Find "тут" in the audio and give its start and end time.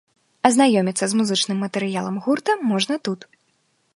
3.09-3.19